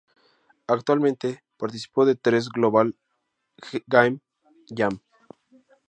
Actualmente 0.65 1.43
participó 1.57 2.07
de 2.07 2.15
tres 2.15 2.49
Global 2.49 2.95
Game 3.85 4.19
Jam. 4.75 4.99